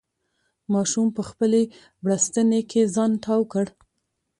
ماشوم 0.73 1.07
په 1.17 1.21
خپلې 1.29 1.61
بړستنې 2.03 2.61
کې 2.69 2.81
ځان 2.95 3.11
تاو 3.23 3.41
کړ. 3.53 3.65